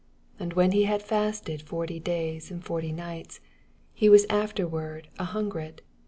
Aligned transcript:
2 0.39 0.43
And 0.45 0.53
when 0.53 0.71
he 0.71 0.85
had 0.85 1.03
fasted 1.03 1.61
forty 1.61 1.99
days 1.99 2.49
and 2.49 2.63
forty 2.65 2.91
nights, 2.91 3.39
he 3.93 4.09
was 4.09 4.25
after 4.31 4.67
ward 4.67 5.09
an 5.19 5.27
hnngred. 5.27 5.81